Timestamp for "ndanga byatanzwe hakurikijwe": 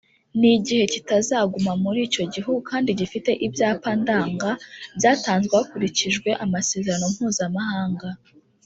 4.01-6.29